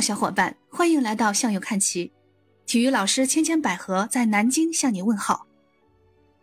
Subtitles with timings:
[0.00, 2.10] 小伙伴，欢迎来到向右看齐。
[2.66, 5.46] 体育老师千千百合在南京向你问好。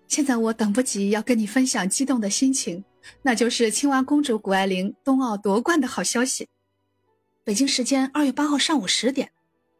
[0.07, 2.83] 现在我等不及要跟你分享激动的心情，
[3.21, 6.47] 那就是青蛙公主谷爱凌冬奥夺冠的好消息。
[7.43, 9.31] 北京时间二月八号上午十点，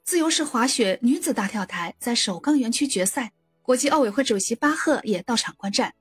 [0.04, 5.94] 自由式滑雪女子大跳台在首钢园区决赛，国际奥委会主席巴赫也到场观战。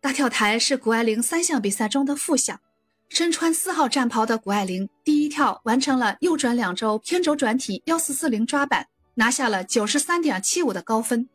[0.00, 2.60] 大跳台是谷爱凌三项比赛中的副项。
[3.08, 11.28] 身穿四号战袍的谷爱凌第一跳完成了右转两周偏轴转体幺四四零抓板，拿下了九十三点七五的高分。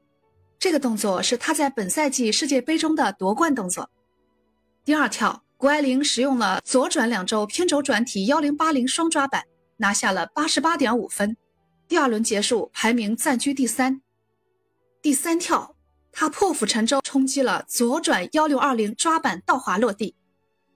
[0.60, 3.90] 这个动作是她在本赛季世界杯中的夺冠动作。
[4.86, 9.44] 第二跳，谷爱凌使用了左转两周偏轴转体幺零八零双抓板，
[9.78, 11.36] 拿下了八十八点五分。
[11.88, 14.02] 第二轮结束，排名暂居第三。
[15.02, 15.76] 第三跳，
[16.12, 20.16] 她破釜沉舟冲击了左转幺六二零抓板倒滑落地。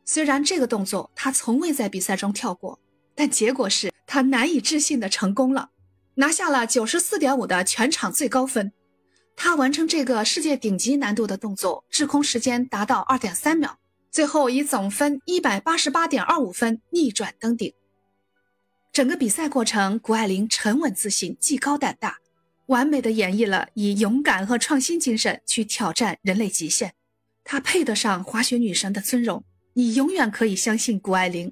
[0.06, 2.80] 虽然这个动作他从未在比赛中跳过，
[3.16, 5.72] 但结果是他难以置信的成功了，
[6.16, 8.72] 拿下了九十四点五的全场最高分。
[9.36, 13.78] 他完成这个世界顶级难度的动作，滞空时间达到二点三秒，
[14.12, 17.74] 最后以总分一百八十八点二五分逆转登顶。
[18.94, 22.20] 整个比赛过程，谷爱凌沉稳自信，技高胆大，
[22.68, 26.94] 完美的演绎了以勇敢和创新精神去挑战人类极限。
[27.44, 29.44] 她配得上滑雪女神的尊荣。
[29.78, 31.52] 你永远可以相信谷爱凌。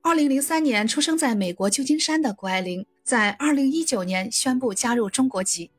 [0.00, 5.72] 二零零三年出生在美国旧金山的谷爱凌，在二零一九年宣布加入中国籍。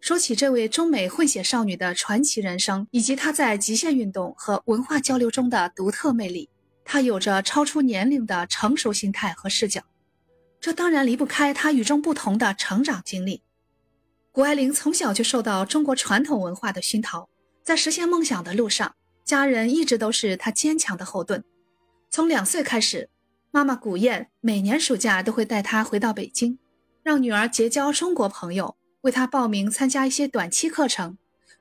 [0.00, 6.48] 说起这位中美混血少女的传奇人生，以及她在极限运动和文化交流中的独特魅力，
[6.84, 9.82] 她有着超出年龄的成熟心态和视角。
[10.60, 13.42] 这当然离不开她与众不同的成长经历。
[14.30, 17.28] 谷爱凌从小就受到中国传统文化的熏陶，
[17.64, 18.94] 在实现梦想的路上。
[19.24, 21.44] 家人一直都是他坚强的后盾。
[22.08, 23.08] 从两岁开始，
[23.50, 26.58] 妈妈古燕每年暑假都会带他回到北京，
[27.02, 31.16] 让女儿结交中国朋友，为他报名参加一些短期课程，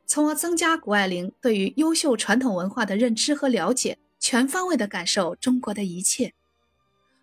[0.05, 6.33] 从而增加谷爱凌对于优秀传统文化的认知和了解，全方位的感受中国的一切。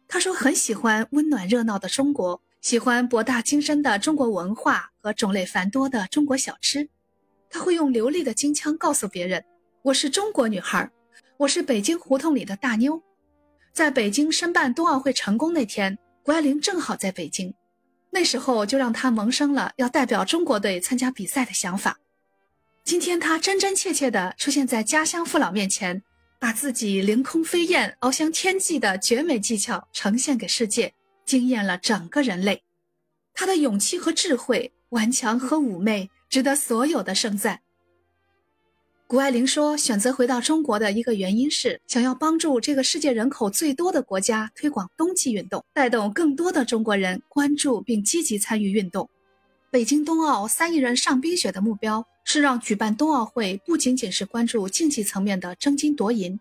[0.08, 6.88] 他说很喜欢温暖热闹的中国，喜欢博大精深的中国文化和种类繁多的中国小吃。
[7.50, 9.44] 他会用流利的京腔告诉别人。
[9.86, 10.90] 我是中国女孩，
[11.36, 13.00] 我是北京胡同里的大妞。
[13.72, 17.54] 在北京申办冬奥会成功那天，谷爱凌正好在北京，
[18.10, 21.96] 那时候就让她萌生了要代表中国队参加比赛的想法。
[22.82, 26.02] 今天她真真切切地出现在家乡父老面前，
[26.40, 30.92] 把自己凌空飞燕、翱翔天际的绝美技巧呈现给世界，
[31.24, 32.60] 惊艳了整个人类。
[33.32, 37.60] 她的勇气和智慧，顽强和妩媚，值得所有的盛赞。
[39.08, 49.08] 谷爱凌说：“选择回到中国的一个原因是想要帮助这个世界人口最多的国家推广冬季运动，带动更多的中国人关注并积极参与运动。
[49.70, 56.40] 北京冬奥三亿人上冰雪的目标是让举办冬奥会不仅仅是关注竞技层面的争金夺银，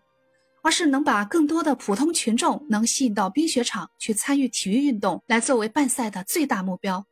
[0.62, 7.06] 而是能把更多的普通群众能吸引到冰雪场去参与体育运动，来作为办赛的最大目标。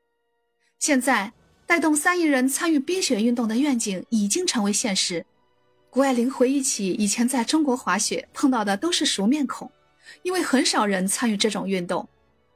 [0.81, 1.33] 现在，
[1.65, 5.25] 带动三亿人参与冰雪运动的愿景已经成为现实。”
[5.95, 9.71] 谷爱凌回忆起以前在中国滑雪碰到的都是熟面孔，
[10.25, 12.09] 因为很少人参与这种运动，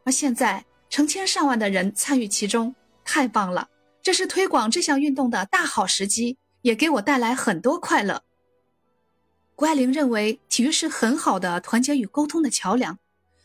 [0.02, 3.68] 而现在成千上万的人参与其中，太棒了！
[4.02, 8.24] 这是推广这项运动的大好时机，也给我带来很多快乐。
[9.54, 12.98] 谷爱凌认为，体育是很好的团结与沟通的桥梁，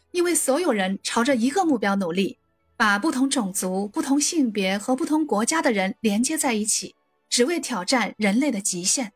[0.09, 2.39] 因为所有人朝着一个目标努力，
[2.75, 6.95] 把不同种族、不同性别和不同国家的人连接在一起，
[7.29, 9.11] 只为挑战人类的极限。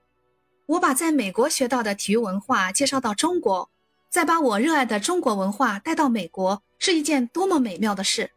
[0.68, 3.70] 我把在美国学到的体育文化介绍到中国，
[4.10, 8.32] 再把我热爱的中国文化带到美国，是一件多么美妙的事。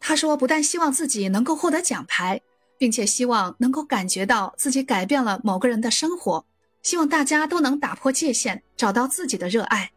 [0.00, 2.40] 他说，不但希望自己能够获得奖牌，
[2.76, 6.44] 并且希望能够感觉到自己改变了某个人的生活，
[6.82, 9.92] 希望大家都能打破界限，找到自己的热爱。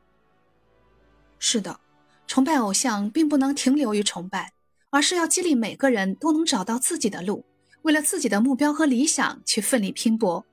[1.40, 1.80] 是的，
[2.28, 4.54] 崇拜偶像并不能停留于崇拜，
[4.92, 7.44] 而是要激励每个人都能找到自己的路，
[7.81, 10.46] 为了自己的目标和理想去奋力拼搏。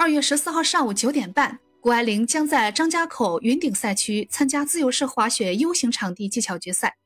[0.00, 6.96] 二月十四号上午九点半，谷爱凌将在张家口云顶赛区参加自由式滑雪 U 型场地技巧决赛。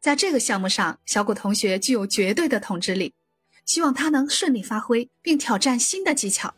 [0.00, 3.12] 在这个项目上，小谷同学具有绝对的统治力，
[3.66, 6.54] 希望他能顺利发挥，并挑战新的技巧。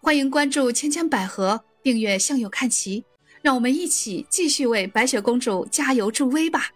[0.00, 3.04] 欢迎关注千千百合，订阅向右看齐，
[3.42, 6.70] 让我们一起继续为白雪公主加油助威吧。